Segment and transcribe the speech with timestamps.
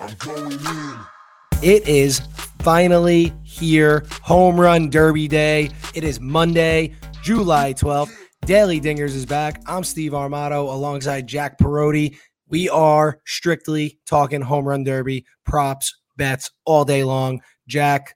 [0.00, 0.98] I'm going in.
[1.60, 2.20] It is
[2.60, 4.04] finally here.
[4.22, 5.70] Home Run Derby Day.
[5.94, 8.12] It is Monday, July 12th.
[8.42, 9.60] Daily Dingers is back.
[9.66, 12.16] I'm Steve Armato alongside Jack Perotti.
[12.48, 17.42] We are strictly talking home run derby, props, bets all day long.
[17.66, 18.14] Jack,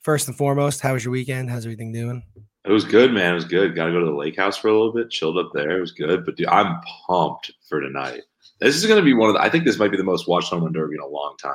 [0.00, 1.50] first and foremost, how was your weekend?
[1.50, 2.22] How's everything doing?
[2.64, 3.32] It was good, man.
[3.32, 3.76] It was good.
[3.76, 5.76] Got to go to the lake house for a little bit, chilled up there.
[5.76, 6.24] It was good.
[6.24, 8.22] But dude, I'm pumped for tonight.
[8.60, 10.26] This is going to be one of the, I think this might be the most
[10.28, 11.54] watched home run derby in a long time.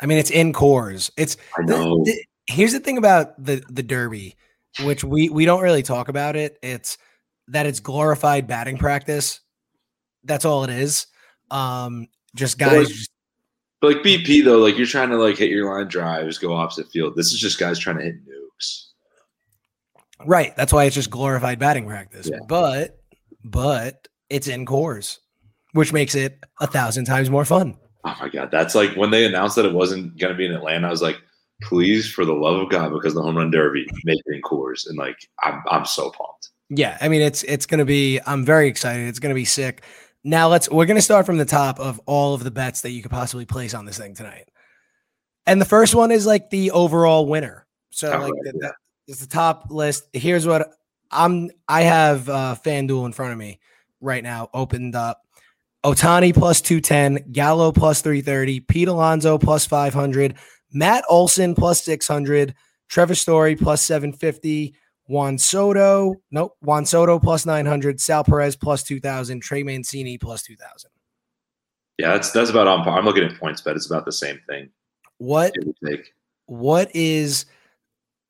[0.00, 1.10] I mean, it's in Coors.
[1.16, 2.02] It's I know.
[2.04, 4.36] the- the- here's the thing about the the derby,
[4.84, 6.58] which we we don't really talk about it.
[6.62, 6.96] It's
[7.48, 9.40] that it's glorified batting practice.
[10.24, 11.06] That's all it is.
[11.50, 12.86] Um, just guys.
[12.88, 12.96] like-
[13.80, 16.88] But like BP though, like you're trying to like hit your line drives, go opposite
[16.90, 17.14] field.
[17.16, 18.84] This is just guys trying to hit nukes.
[20.26, 20.54] right.
[20.56, 22.28] That's why it's just glorified batting practice.
[22.30, 22.38] Yeah.
[22.48, 22.98] But
[23.44, 25.18] but it's in Coors,
[25.78, 27.76] which makes it a thousand times more fun.
[28.04, 30.52] Oh my god, that's like when they announced that it wasn't going to be in
[30.52, 30.86] Atlanta.
[30.86, 31.16] I was like,
[31.62, 34.88] please, for the love of God, because the home run derby, make it in Coors.
[34.88, 36.50] And like, I'm I'm so pumped.
[36.68, 38.20] Yeah, I mean it's it's gonna be.
[38.26, 39.08] I'm very excited.
[39.08, 39.82] It's gonna be sick.
[40.24, 43.02] Now let's we're gonna start from the top of all of the bets that you
[43.02, 44.48] could possibly place on this thing tonight.
[45.46, 47.66] And the first one is like the overall winner.
[47.90, 48.68] So Oh, like right, the, yeah.
[48.68, 48.74] the-
[49.12, 50.06] it's the top list.
[50.12, 50.74] Here's what
[51.10, 51.50] I'm.
[51.66, 53.58] I have uh, FanDuel in front of me
[54.02, 55.22] right now, opened up.
[55.84, 60.34] Otani plus 210, Gallo plus 330, Pete Alonso plus 500,
[60.72, 62.54] Matt Olson plus 600,
[62.88, 64.74] Trevor Story plus 750,
[65.06, 70.90] Juan Soto, nope, Juan Soto plus 900, Sal Perez plus 2000, Trey Mancini plus 2000.
[71.98, 72.98] Yeah, that's that's about on par.
[72.98, 74.68] I'm looking at PointsBet It's about the same thing.
[75.18, 76.12] What Give or take.
[76.46, 77.46] what is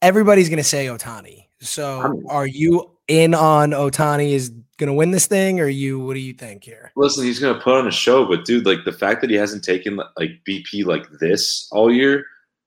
[0.00, 1.47] everybody's going to say Otani.
[1.60, 5.98] So I'm- are you in on Otani is going to win this thing or you
[5.98, 6.92] what do you think here?
[6.96, 9.64] Listen, he's gonna put on a show, but dude, like the fact that he hasn't
[9.64, 12.24] taken like BP like this all year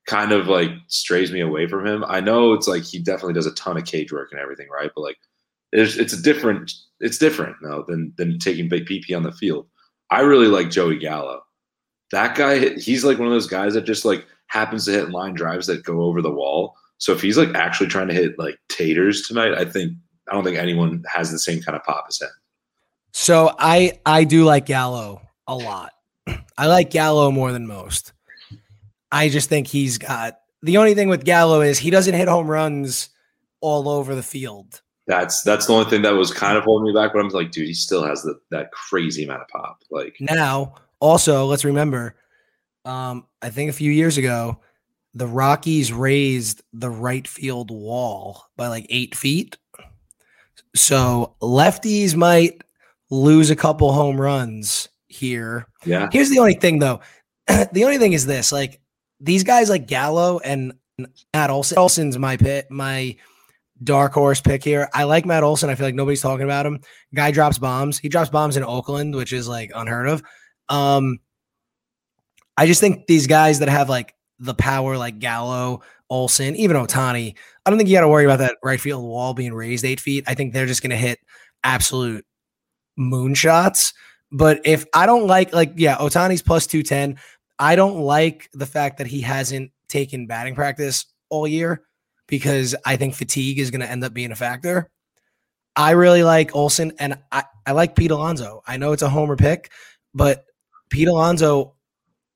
[0.07, 2.03] kind of like strays me away from him.
[2.07, 4.91] I know it's like he definitely does a ton of cage work and everything, right?
[4.93, 5.17] But like
[5.71, 9.67] it's it's a different it's different now than than taking big BP on the field.
[10.09, 11.41] I really like Joey Gallo.
[12.11, 15.33] That guy, he's like one of those guys that just like happens to hit line
[15.33, 16.75] drives that go over the wall.
[17.01, 19.93] So if he's like actually trying to hit like taters tonight, I think
[20.29, 22.29] I don't think anyone has the same kind of pop as him.
[23.11, 25.93] So I I do like Gallo a lot.
[26.57, 28.13] I like Gallo more than most.
[29.11, 32.47] I just think he's got the only thing with Gallo is he doesn't hit home
[32.47, 33.09] runs
[33.61, 34.83] all over the field.
[35.07, 37.13] That's that's the only thing that was kind of holding me back.
[37.13, 39.81] But I'm like, dude, he still has the, that crazy amount of pop.
[39.89, 42.15] Like, Now, also, let's remember,
[42.85, 44.59] um, I think a few years ago,
[45.13, 49.57] the Rockies raised the right field wall by like eight feet.
[50.75, 52.61] So lefties might
[53.09, 55.67] lose a couple home runs here.
[55.85, 57.01] yeah, Here's the only thing, though.
[57.47, 58.79] the only thing is this: like
[59.19, 60.73] these guys, like Gallo and
[61.33, 61.77] Matt Olson.
[61.77, 63.15] Olson's my pit, my
[63.83, 64.87] dark horse pick here.
[64.93, 65.69] I like Matt Olson.
[65.69, 66.79] I feel like nobody's talking about him.
[67.13, 67.97] Guy drops bombs.
[67.99, 70.23] He drops bombs in Oakland, which is like unheard of.
[70.69, 71.19] Um,
[72.55, 77.35] I just think these guys that have like the power, like Gallo, Olson, even Otani.
[77.65, 79.99] I don't think you got to worry about that right field wall being raised eight
[79.99, 80.25] feet.
[80.27, 81.19] I think they're just going to hit
[81.63, 82.25] absolute
[82.99, 83.93] moonshots.
[84.31, 87.17] But if I don't like, like, yeah, Otani's plus 210.
[87.59, 91.83] I don't like the fact that he hasn't taken batting practice all year
[92.27, 94.89] because I think fatigue is going to end up being a factor.
[95.75, 98.63] I really like Olson and I, I like Pete Alonso.
[98.65, 99.71] I know it's a homer pick,
[100.13, 100.45] but
[100.89, 101.75] Pete Alonso,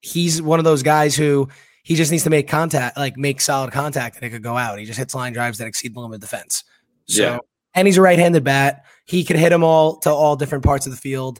[0.01, 1.49] he's one of those guys who
[1.85, 4.79] he just needs to make contact, like make solid contact, and it could go out.
[4.79, 6.63] He just hits line drives that exceed the limit of defense.
[7.07, 7.38] So, Yeah.
[7.75, 8.85] and he's a right-handed bat.
[9.06, 11.40] He could hit them all to all different parts of the field.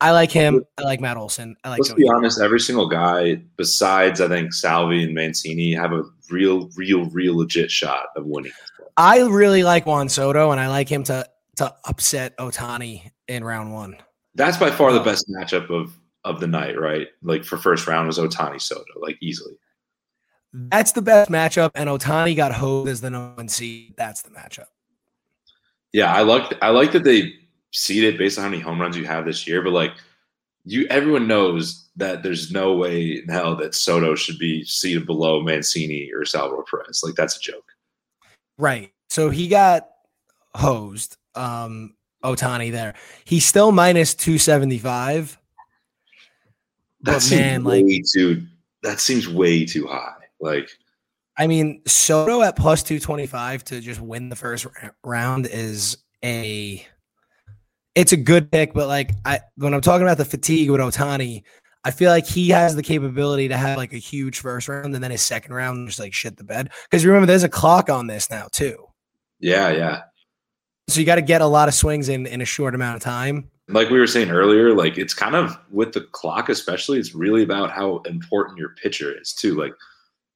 [0.00, 0.64] I like him.
[0.78, 1.54] I like Matt Olson.
[1.64, 1.80] I like.
[1.80, 2.40] let's Joey be honest.
[2.40, 7.70] Every single guy besides I think Salvy and Mancini have a real, real, real legit
[7.70, 8.52] shot of winning.
[8.96, 13.72] I really like Juan Soto, and I like him to to upset Otani in round
[13.74, 13.96] one.
[14.34, 15.92] That's by far the best matchup of
[16.24, 17.08] of the night, right?
[17.22, 19.54] Like for first round was Otani Soto, like easily.
[20.56, 23.94] That's the best matchup, and Otani got hosed as the number one seed.
[23.96, 24.66] That's the matchup.
[25.92, 27.32] Yeah, I like I like that they
[27.72, 29.92] seed it based on how many home runs you have this year, but like
[30.64, 35.42] you everyone knows that there's no way in hell that Soto should be seated below
[35.42, 37.02] Mancini or Salvador Perez.
[37.04, 37.66] Like that's a joke.
[38.56, 38.92] Right.
[39.10, 39.88] So he got
[40.54, 41.16] hosed.
[41.34, 42.94] Um, Otani there.
[43.24, 45.36] He's still minus two seventy five.
[47.00, 48.46] That But seems man, way like too
[48.84, 50.14] that seems way too high.
[50.44, 50.68] Like
[51.36, 54.66] I mean, Soto at plus 225 to just win the first
[55.02, 56.86] round is a
[57.94, 61.42] it's a good pick, but like I when I'm talking about the fatigue with Otani,
[61.84, 65.02] I feel like he has the capability to have like a huge first round and
[65.02, 66.70] then his second round just like shit the bed.
[66.84, 68.76] Because remember, there's a clock on this now too.
[69.40, 70.02] Yeah, yeah.
[70.88, 73.02] So you got to get a lot of swings in in a short amount of
[73.02, 73.50] time.
[73.68, 77.42] Like we were saying earlier, like it's kind of with the clock, especially, it's really
[77.42, 79.54] about how important your pitcher is too.
[79.54, 79.72] Like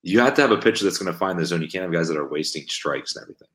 [0.03, 1.63] you have to have a pitcher that's going to find the zone.
[1.63, 3.49] You can't have guys that are wasting strikes and everything.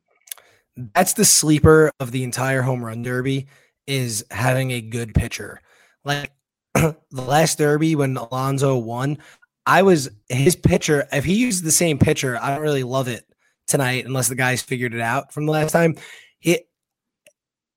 [0.94, 3.48] That's the sleeper of the entire home run derby
[3.88, 5.62] is having a good pitcher.
[6.04, 6.32] Like
[6.74, 9.20] the last derby when Alonso won,
[9.66, 11.08] I was his pitcher.
[11.12, 13.26] If he used the same pitcher, I don't really love it
[13.68, 15.96] tonight unless the guys figured it out from the last time.
[16.42, 16.68] It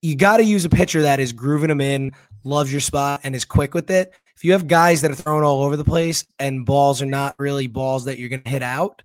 [0.03, 2.13] you got to use a pitcher that is grooving them in,
[2.45, 4.13] loves your spot, and is quick with it.
[4.37, 7.35] If you have guys that are thrown all over the place and balls are not
[7.39, 9.03] really balls that you're going to hit out,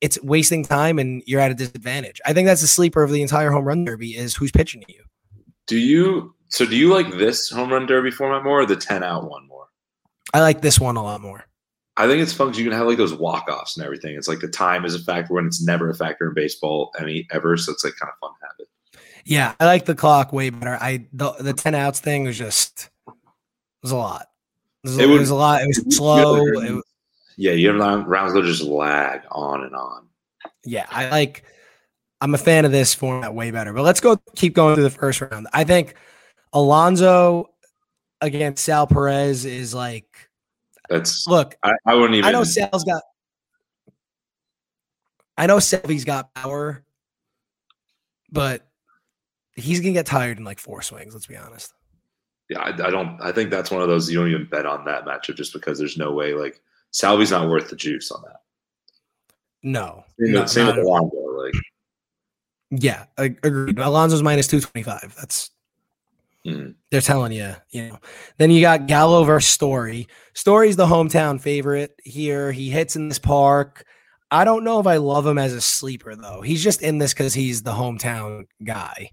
[0.00, 2.20] it's wasting time and you're at a disadvantage.
[2.24, 4.92] I think that's the sleeper of the entire home run derby is who's pitching to
[4.92, 5.02] you.
[5.66, 9.02] Do you so do you like this home run derby format more or the 10
[9.02, 9.66] out one more?
[10.32, 11.44] I like this one a lot more.
[11.98, 14.16] I think it's fun because you can have like those walk offs and everything.
[14.16, 17.26] It's like the time is a factor when it's never a factor in baseball any
[17.30, 17.56] ever.
[17.56, 18.68] So it's like kind of fun to have it.
[19.24, 20.78] Yeah, I like the clock way better.
[20.80, 22.90] I the, the 10 outs thing was just
[23.82, 24.28] was a lot.
[24.86, 25.62] It was, it, would, it was a lot.
[25.62, 26.36] It was slow.
[26.36, 26.84] It was,
[27.36, 30.06] yeah, you have rounds that just lag on and on.
[30.64, 31.44] Yeah, I like
[32.20, 33.72] I'm a fan of this format way better.
[33.72, 35.48] But let's go keep going through the first round.
[35.52, 35.94] I think
[36.52, 37.50] Alonso
[38.20, 40.30] against Sal Perez is like
[40.88, 41.56] that's look.
[41.62, 42.28] I, I wouldn't even.
[42.28, 43.02] I know Sal's got.
[45.36, 46.84] I know Salvy's got power,
[48.30, 48.66] but
[49.54, 51.12] he's gonna get tired in like four swings.
[51.12, 51.74] Let's be honest.
[52.48, 53.20] Yeah, I, I don't.
[53.20, 55.78] I think that's one of those you don't even bet on that matchup just because
[55.78, 56.34] there's no way.
[56.34, 56.60] Like
[56.92, 58.40] Salvy's not worth the juice on that.
[59.62, 61.16] No, same, no, same with Alonso.
[61.16, 61.54] Like,
[62.70, 63.78] yeah, I agreed.
[63.78, 65.14] Alonso's minus two twenty five.
[65.16, 65.50] That's
[66.46, 66.74] Mm.
[66.90, 67.98] They're telling you, you know.
[68.38, 70.06] Then you got Gallo versus Story.
[70.34, 72.52] Story's the hometown favorite here.
[72.52, 73.84] He hits in this park.
[74.30, 76.42] I don't know if I love him as a sleeper though.
[76.42, 79.10] He's just in this because he's the hometown guy.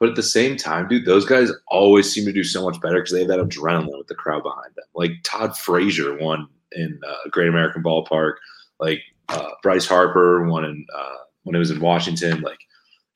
[0.00, 2.96] But at the same time, dude, those guys always seem to do so much better
[2.96, 4.84] because they have that adrenaline with the crowd behind them.
[4.94, 8.34] Like Todd Frazier won in uh, Great American Ballpark.
[8.80, 12.40] Like uh, Bryce Harper won in uh, when it was in Washington.
[12.40, 12.58] Like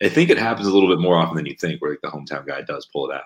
[0.02, 2.08] I think it happens a little bit more often than you think, where like the
[2.08, 3.24] hometown guy does pull it out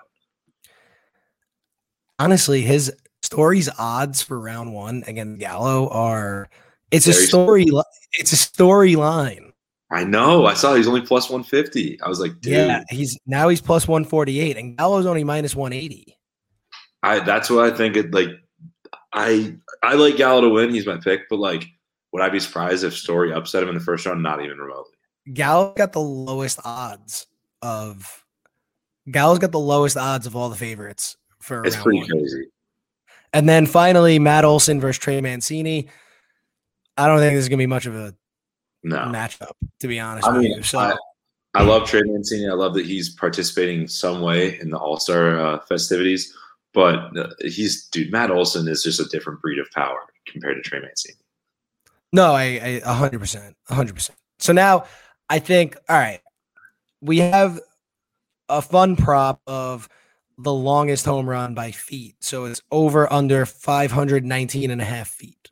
[2.23, 6.49] honestly, his story's odds for round one against Gallo are
[6.91, 7.67] it's Very a story.
[8.13, 9.52] It's a storyline.
[9.93, 10.47] I know.
[10.47, 12.01] I saw he's only plus 150.
[12.01, 12.53] I was like, Dude.
[12.55, 16.17] yeah, he's now he's plus 148, and Gallo's only minus 180.
[17.03, 17.97] I that's what I think.
[17.97, 18.29] It like
[19.13, 20.71] I I like Gallo to win.
[20.71, 21.67] He's my pick, but like,
[22.13, 24.23] would I be surprised if Story upset him in the first round?
[24.23, 24.93] Not even remotely.
[25.33, 27.27] Gallo got the lowest odds
[27.61, 28.25] of
[29.11, 32.09] Gallo's got the lowest odds of all the favorites for it's pretty one.
[32.09, 32.47] crazy.
[33.35, 35.89] And then finally, Matt Olson versus Trey Mancini.
[36.97, 38.15] I don't think this is gonna be much of a
[38.83, 38.99] no.
[38.99, 40.63] matchup, to be honest I mean.
[40.63, 40.95] So I,
[41.55, 42.49] I, love Trey Mancini.
[42.49, 46.37] I love that he's participating some way in the All Star uh, festivities.
[46.75, 50.69] But uh, he's dude, Matt Olson is just a different breed of power compared to
[50.69, 51.19] Trey Mancini.
[52.13, 54.19] No, I, a hundred percent, a hundred percent.
[54.39, 54.85] So now
[55.29, 56.21] I think, all right,
[57.01, 57.61] we have
[58.49, 59.89] a fun prop of
[60.39, 62.17] the longest home run by feet.
[62.21, 65.51] So it's over under 519 and a half feet.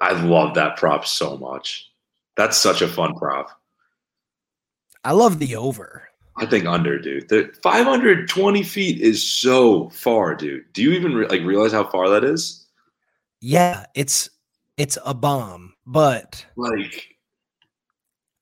[0.00, 1.90] I love that prop so much.
[2.36, 3.50] That's such a fun prop.
[5.04, 6.08] I love the over.
[6.38, 7.28] I think under, dude.
[7.28, 10.70] The 520 feet is so far, dude.
[10.74, 12.66] Do you even re- like realize how far that is?
[13.40, 14.28] Yeah, it's
[14.76, 17.16] it's a bomb, but like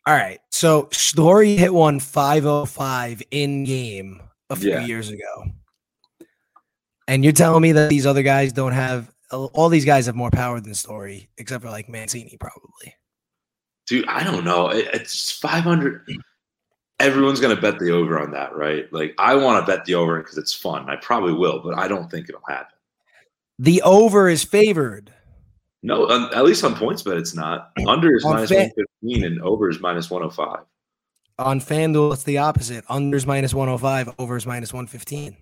[0.06, 0.40] all right.
[0.50, 4.20] So Story hit one 505 in game
[4.50, 4.84] a few yeah.
[4.84, 5.46] years ago.
[7.06, 10.30] And you're telling me that these other guys don't have all these guys have more
[10.30, 12.94] power than Story, except for like Mancini, probably.
[13.86, 14.68] Dude, I don't know.
[14.70, 16.06] It's 500.
[17.00, 18.90] Everyone's going to bet the over on that, right?
[18.92, 20.88] Like, I want to bet the over because it's fun.
[20.88, 22.76] I probably will, but I don't think it'll happen.
[23.58, 25.12] The over is favored.
[25.82, 27.72] No, um, at least on PointsBet, it's not.
[27.86, 28.70] Under is minus fa-
[29.02, 30.64] 115 and over is minus 105.
[31.38, 32.86] On FanDuel, it's the opposite.
[32.86, 35.36] Unders minus 105, over is minus 115.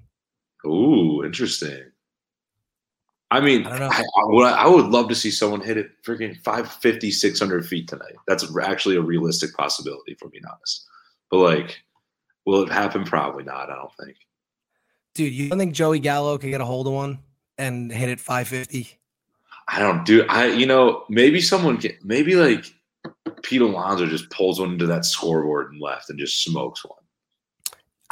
[0.66, 1.91] Ooh, interesting.
[3.32, 6.36] I mean, I, I, I, would, I would love to see someone hit it freaking
[6.42, 8.14] 550, 600 feet tonight.
[8.28, 10.86] That's actually a realistic possibility, for being honest.
[11.30, 11.82] But, like,
[12.44, 13.04] will it happen?
[13.04, 13.70] Probably not.
[13.70, 14.18] I don't think.
[15.14, 17.20] Dude, you don't think Joey Gallo could get a hold of one
[17.56, 18.98] and hit it 550?
[19.68, 22.66] I don't do I you know, maybe someone can maybe like
[23.42, 26.98] Pete Alonso just pulls one into that scoreboard and left and just smokes one.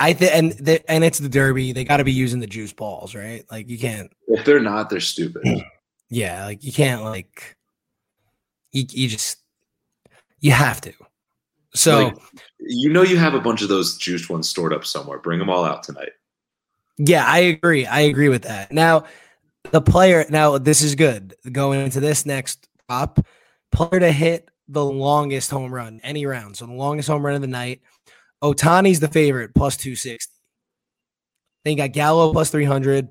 [0.00, 1.72] I think, and the, and it's the Derby.
[1.72, 3.44] They got to be using the juice balls, right?
[3.50, 4.10] Like you can't.
[4.28, 5.42] If they're not, they're stupid.
[6.12, 7.56] Yeah, like you can't like.
[8.72, 9.38] You you just
[10.40, 10.92] you have to.
[11.72, 12.16] So Like,
[12.58, 15.18] you know, you have a bunch of those juiced ones stored up somewhere.
[15.18, 16.10] Bring them all out tonight.
[16.98, 17.86] yeah, I agree.
[17.86, 18.72] I agree with that.
[18.72, 19.04] Now,
[19.70, 20.26] the player.
[20.28, 21.36] Now this is good.
[21.52, 23.24] Going into this next prop,
[23.70, 26.56] player to hit the longest home run any round.
[26.56, 27.82] So the longest home run of the night.
[28.42, 30.32] Otani's the favorite, plus two sixty.
[31.64, 33.08] Then you got Gallo plus three hundred.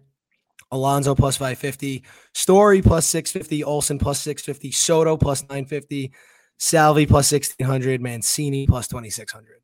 [0.72, 2.04] Alonso plus 550,
[2.36, 6.12] Story plus 650, Olson plus 650, Soto plus 950,
[6.60, 9.62] Salvy plus 1600, Mancini plus 2600.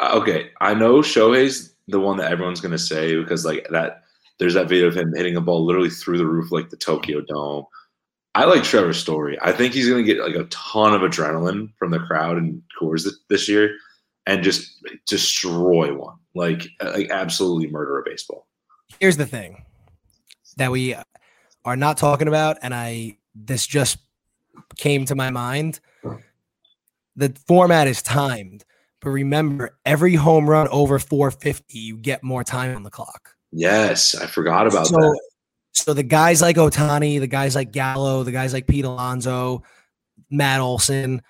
[0.00, 4.02] Uh, okay, I know Shohei's the one that everyone's gonna say because like that.
[4.40, 7.20] There's that video of him hitting a ball literally through the roof like the Tokyo
[7.20, 7.66] Dome.
[8.34, 9.38] I like Trevor Story.
[9.40, 13.08] I think he's gonna get like a ton of adrenaline from the crowd and Coors
[13.28, 13.76] this year,
[14.26, 16.16] and just destroy one.
[16.34, 18.48] Like uh, like absolutely murder a baseball.
[18.98, 19.64] Here's the thing
[20.56, 20.96] that we
[21.64, 23.98] are not talking about, and I this just
[24.76, 25.80] came to my mind.
[27.16, 28.64] The format is timed,
[29.00, 33.34] but remember, every home run over 450, you get more time on the clock.
[33.52, 35.20] Yes, I forgot about so, that.
[35.74, 39.64] So the guys like Otani, the guys like Gallo, the guys like Pete Alonso,
[40.30, 41.20] Matt Olson,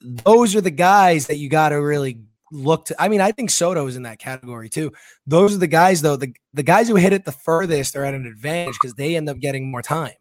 [0.00, 2.20] those are the guys that you got to really
[2.52, 3.02] look to.
[3.02, 4.92] I mean, I think Soto is in that category too.
[5.26, 6.16] Those are the guys, though.
[6.16, 9.28] The the guys who hit it the furthest are at an advantage because they end
[9.28, 10.14] up getting more time.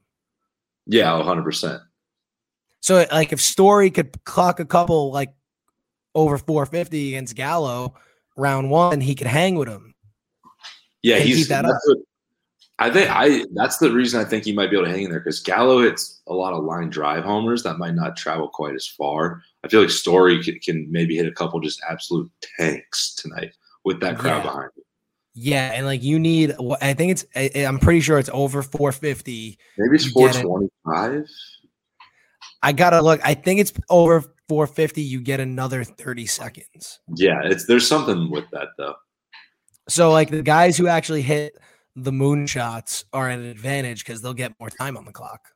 [0.87, 1.43] Yeah, 100.
[1.43, 1.81] percent
[2.81, 5.29] So, like, if Story could clock a couple like
[6.15, 7.93] over 450 against Gallo
[8.35, 9.93] round one, he could hang with him.
[11.03, 11.47] Yeah, he's.
[11.49, 11.99] that that's what-
[12.81, 13.45] I think I.
[13.53, 15.81] That's the reason I think he might be able to hang in there because Gallo
[15.81, 19.41] hits a lot of line drive homers that might not travel quite as far.
[19.63, 23.99] I feel like Story can, can maybe hit a couple just absolute tanks tonight with
[23.99, 24.43] that crowd Yeah.
[24.43, 24.83] behind him.
[25.35, 29.57] Yeah, and like you need, I think it's, I- I'm pretty sure it's over 450
[29.77, 30.43] Maybe it's You get it.
[30.43, 31.25] 425.
[32.61, 33.21] I gotta look.
[33.23, 35.01] I think it's over 450.
[35.01, 36.99] You get another 30 seconds.
[37.15, 38.95] Yeah, it's there's something with that though.
[39.87, 41.53] So like the guys who actually hit
[41.95, 45.49] the moon shots are at an advantage because they'll get more time on the clock.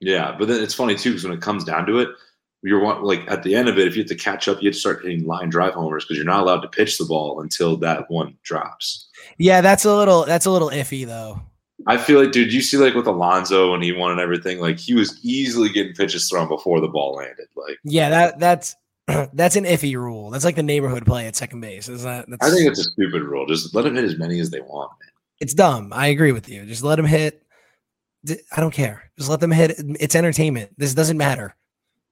[0.00, 2.08] Yeah, but then it's funny too because when it comes down to it,
[2.62, 4.68] you're want, like at the end of it, if you have to catch up, you
[4.68, 7.40] have to start hitting line drive homers because you're not allowed to pitch the ball
[7.40, 9.08] until that one drops.
[9.38, 11.40] Yeah, that's a little that's a little iffy though.
[11.86, 14.78] I feel like, dude, you see like with Alonso and he won and everything, like
[14.78, 17.48] he was easily getting pitches thrown before the ball landed.
[17.56, 18.76] Like Yeah, that that's
[19.32, 20.30] that's an iffy rule.
[20.30, 21.88] That's like the neighborhood play at second base.
[21.88, 22.28] Is that?
[22.28, 23.46] That's, I think it's a stupid rule.
[23.46, 25.11] Just let him hit as many as they want, man.
[25.42, 25.92] It's dumb.
[25.92, 26.64] I agree with you.
[26.64, 27.42] Just let them hit.
[28.30, 29.10] I don't care.
[29.18, 29.74] Just let them hit.
[29.98, 30.70] It's entertainment.
[30.78, 31.56] This doesn't matter.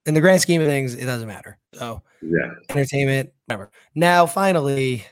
[0.04, 1.56] In the grand scheme of things, it doesn't matter.
[1.72, 2.54] So Yeah.
[2.70, 3.70] entertainment, whatever.
[3.94, 5.06] Now, finally,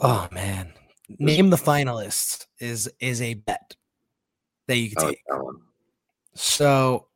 [0.00, 0.72] oh man,
[1.20, 3.76] name the finalists is is a bet
[4.66, 5.38] that you can like take.
[6.34, 7.06] So,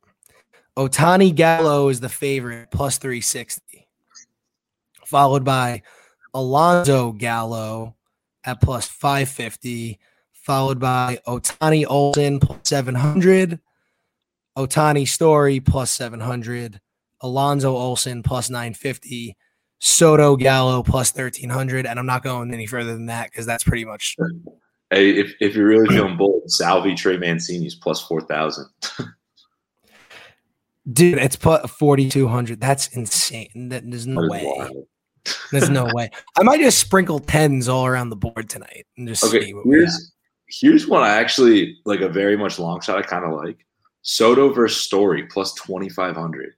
[0.77, 3.89] Otani Gallo is the favorite, plus three sixty,
[5.05, 5.81] followed by
[6.33, 7.94] Alonso Gallo
[8.45, 9.99] at plus five fifty,
[10.33, 13.59] followed by Otani Olson plus seven hundred.
[14.57, 16.79] Otani Story plus 700,
[17.19, 19.35] Alonso Olson plus 950,
[19.79, 21.85] Soto Gallo plus 1300.
[21.85, 24.15] And I'm not going any further than that because that's pretty much
[24.89, 28.67] Hey, if, if you're really feeling bold, Salvy Trey Mancini's plus four thousand.
[30.91, 32.61] dude, it's put 4200.
[32.61, 33.69] That's insane.
[33.69, 34.69] That- There's no way.
[35.51, 36.09] There's no way.
[36.37, 39.65] I might just sprinkle tens all around the board tonight and just Okay, see what
[39.65, 40.13] here's
[40.47, 42.97] here's one I actually like a very much long shot.
[42.97, 43.65] I kind of like
[44.01, 46.53] Soto versus Story plus twenty five hundred.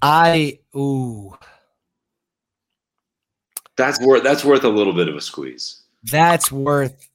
[0.00, 1.36] I ooh,
[3.76, 5.82] That's worth that's worth a little bit of a squeeze.
[6.10, 7.08] that's worth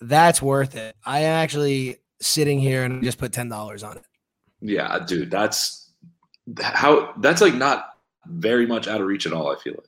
[0.00, 0.94] that's worth it.
[1.04, 4.04] I am actually sitting here and just put ten dollars on it.
[4.60, 5.79] Yeah, dude, that's
[6.60, 7.90] how that's like not
[8.26, 9.50] very much out of reach at all.
[9.54, 9.86] I feel like.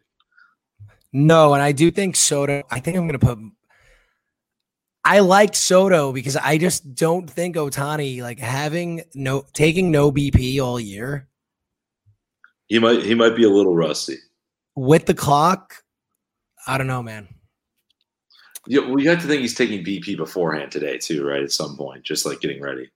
[1.13, 2.63] No, and I do think Soto.
[2.71, 3.39] I think I'm going to put.
[5.05, 10.61] I like Soto because I just don't think Otani like having no taking no BP
[10.61, 11.29] all year
[12.69, 14.17] He might he might be a little rusty.
[14.77, 15.75] with the clock.
[16.67, 17.29] I don't know, man.
[18.69, 21.43] Yeah, well, you have to think he's taking BP beforehand today too, right?
[21.43, 22.89] At some point, just like getting ready.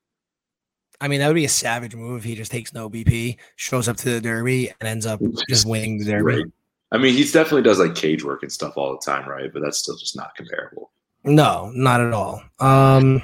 [1.01, 3.89] I mean, that would be a savage move if he just takes no BP, shows
[3.89, 6.43] up to the Derby, and ends up just winning the Derby.
[6.43, 6.53] Right.
[6.93, 9.53] I mean, he definitely does like cage work and stuff all the time, right?
[9.53, 10.91] But that's still just not comparable.
[11.25, 12.43] No, not at all.
[12.61, 13.23] Um,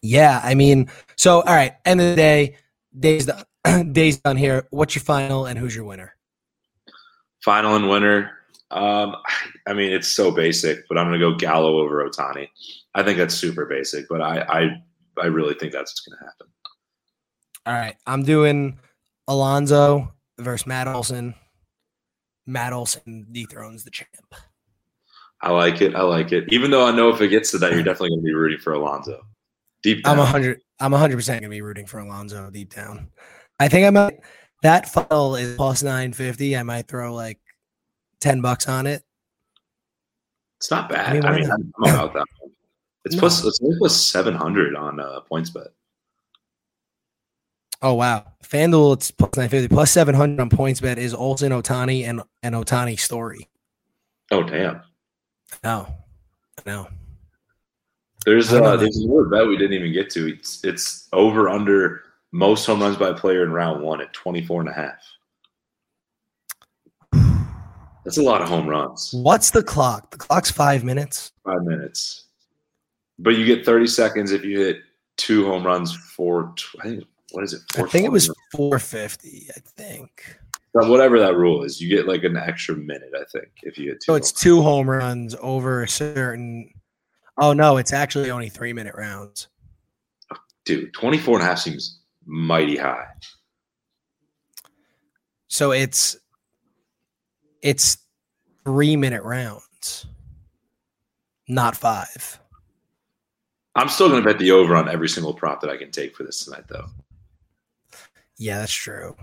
[0.00, 1.74] yeah, I mean, so all right.
[1.84, 2.56] End of the day,
[2.98, 3.44] days done.
[3.92, 4.66] days on here.
[4.70, 6.14] What's your final and who's your winner?
[7.42, 8.30] Final and winner.
[8.70, 9.16] Um,
[9.66, 12.48] I mean, it's so basic, but I'm going to go Gallo over Otani.
[12.94, 14.82] I think that's super basic, but I I,
[15.22, 16.46] I really think that's what's going to happen.
[17.66, 18.78] All right, I'm doing
[19.26, 21.34] Alonso versus Matt Olson.
[22.46, 24.34] Matt Olson dethrones the champ.
[25.40, 25.94] I like it.
[25.94, 26.44] I like it.
[26.52, 28.58] Even though I know if it gets to that, you're definitely going to be rooting
[28.58, 29.26] for Alonso.
[29.82, 30.18] Deep down.
[30.18, 30.60] I'm hundred.
[30.80, 33.08] I'm hundred percent going to be rooting for Alonso deep down.
[33.60, 34.20] I think I might.
[34.62, 36.56] That file is plus nine fifty.
[36.56, 37.38] I might throw like
[38.20, 39.02] ten bucks on it.
[40.58, 41.10] It's not bad.
[41.10, 42.26] I mean, I mean I'm about that.
[43.04, 43.20] It's no.
[43.20, 43.44] plus.
[43.44, 45.68] It's only plus seven hundred on uh, PointsBet.
[47.84, 52.08] Oh wow, FanDuel it's plus nine fifty plus seven hundred on PointsBet is Olson Otani
[52.08, 53.46] and and Ohtani story.
[54.30, 54.80] Oh damn!
[55.62, 55.94] No,
[56.64, 56.88] no.
[58.24, 60.32] There's uh, there's another bet we didn't even get to.
[60.32, 64.62] It's it's over under most home runs by a player in round one at 24
[64.62, 65.04] and a half.
[68.02, 69.10] That's a lot of home runs.
[69.12, 70.10] What's the clock?
[70.10, 71.32] The clock's five minutes.
[71.44, 72.24] Five minutes.
[73.18, 74.78] But you get 30 seconds if you hit
[75.16, 77.62] two home runs for, I think, what is it?
[77.76, 80.38] I think it was 450, I think.
[80.72, 84.00] Whatever that rule is, you get like an extra minute, I think, if you get
[84.00, 84.06] two.
[84.06, 86.72] So it's two home runs over a certain.
[87.38, 89.48] Oh, no, it's actually only three minute rounds.
[90.64, 93.06] Dude, 24 and a half seems mighty high.
[95.48, 96.16] So it's
[97.62, 97.98] it's
[98.64, 100.06] three minute rounds,
[101.48, 102.40] not five.
[103.76, 106.16] I'm still going to bet the over on every single prop that I can take
[106.16, 106.86] for this tonight, though.
[108.38, 109.16] Yeah, that's true.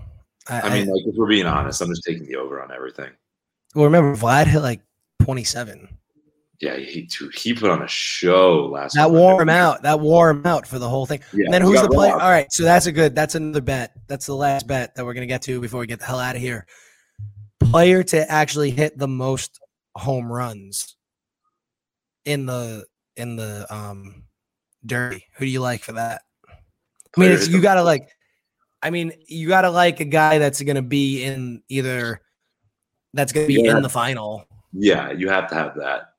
[0.48, 2.72] I, I mean, I, like if we're being honest, I'm just taking the over on
[2.72, 3.10] everything.
[3.74, 4.82] Well, remember Vlad hit like
[5.22, 5.88] 27.
[6.60, 8.94] Yeah, he too he put on a show last.
[8.94, 9.82] That wore him out.
[9.82, 11.20] That wore him out for the whole thing.
[11.32, 12.12] Yeah, and then who's the player?
[12.12, 13.16] All right, so that's a good.
[13.16, 13.92] That's another bet.
[14.06, 16.36] That's the last bet that we're gonna get to before we get the hell out
[16.36, 16.66] of here.
[17.58, 19.60] Player to actually hit the most
[19.96, 20.96] home runs
[22.24, 24.22] in the in the um
[24.86, 25.26] derby.
[25.38, 26.22] Who do you like for that?
[26.48, 28.08] I mean, you gotta like
[28.82, 32.20] I mean, you got to like a guy that's going to be in either
[33.14, 33.76] that's going to be yeah.
[33.76, 34.46] in the final.
[34.72, 36.14] Yeah, you have to have that.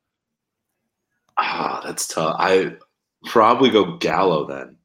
[1.38, 2.36] Ah, that's tough.
[2.39, 2.76] I
[3.26, 4.78] probably go Gallo then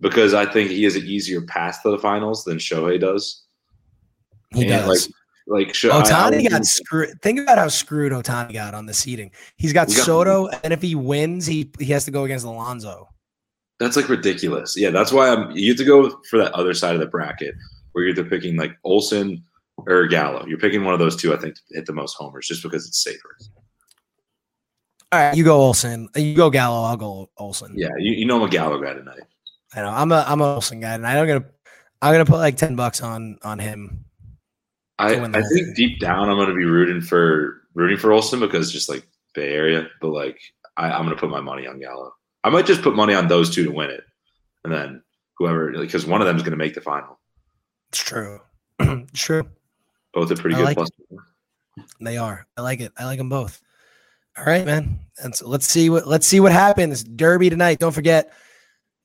[0.00, 3.44] because I think he has an easier path to the finals than Shohei does.
[4.50, 5.08] He and does.
[5.46, 7.20] Like, like Ohtani got screwed.
[7.22, 9.30] Think about how screwed Otani got on the seating.
[9.56, 13.08] He's got, got Soto, and if he wins, he he has to go against Alonso.
[13.80, 14.76] That's like ridiculous.
[14.76, 15.50] Yeah, that's why I'm.
[15.52, 17.54] You have to go for that other side of the bracket
[17.92, 19.44] where you're either picking like Olson
[19.86, 20.44] or Gallo.
[20.46, 22.86] You're picking one of those two, I think, to hit the most homers just because
[22.86, 23.36] it's safer.
[25.10, 26.08] All right, you go Olson.
[26.16, 26.82] You go Gallo.
[26.82, 27.72] I'll go Olson.
[27.76, 29.22] Yeah, you, you know I'm a Gallo guy tonight.
[29.74, 31.44] I know I'm a I'm a Olson guy, and I'm gonna
[32.02, 34.04] I'm gonna put like ten bucks on on him.
[34.98, 38.88] I I think deep down I'm gonna be rooting for rooting for Olson because just
[38.88, 40.38] like Bay Area, but like
[40.76, 42.12] I, I'm gonna put my money on Gallo.
[42.44, 44.04] I might just put money on those two to win it,
[44.64, 45.02] and then
[45.36, 47.18] whoever because one of them is going to make the final.
[47.90, 48.40] It's true.
[48.78, 49.48] it's true.
[50.14, 50.64] Both are pretty I good.
[50.64, 50.90] Like plus
[52.00, 52.46] they are.
[52.56, 52.92] I like it.
[52.96, 53.60] I like them both.
[54.36, 55.00] All right, man.
[55.22, 57.02] And so let's see what let's see what happens.
[57.02, 57.78] Derby tonight.
[57.78, 58.32] Don't forget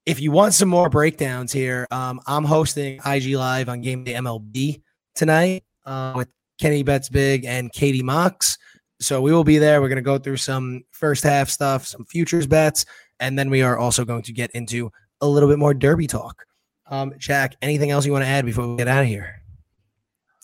[0.06, 4.14] if you want some more breakdowns here, um, I'm hosting IG Live on Game Day
[4.14, 4.82] MLB
[5.16, 6.28] tonight uh, with
[6.60, 8.58] Kenny Betts Big and Katie Mox.
[9.00, 9.82] So we will be there.
[9.82, 12.86] We're going to go through some first half stuff, some futures bets,
[13.24, 16.46] and then we are also going to get into a little bit more derby talk.
[16.88, 19.42] Um, Jack, anything else you want to add before we get out of here?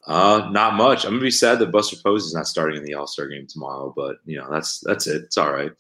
[0.08, 1.04] Uh, not much.
[1.04, 3.46] I'm gonna be sad that Buster Posey is not starting in the All Star game
[3.48, 5.24] tomorrow, but you know that's that's it.
[5.24, 5.72] It's all right.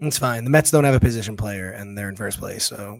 [0.00, 0.44] It's fine.
[0.44, 2.98] The Mets don't have a position player, and they're in first place, so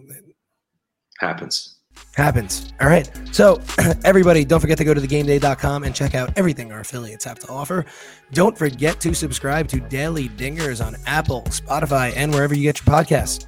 [1.17, 1.78] happens.
[2.15, 2.73] Happens.
[2.81, 3.09] All right.
[3.31, 3.61] So,
[4.03, 7.47] everybody, don't forget to go to thegameday.com and check out everything our affiliates have to
[7.49, 7.85] offer.
[8.33, 12.93] Don't forget to subscribe to Daily Dingers on Apple, Spotify, and wherever you get your
[12.93, 13.47] podcasts.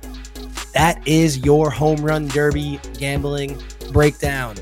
[0.72, 4.56] That is your home run derby gambling breakdown.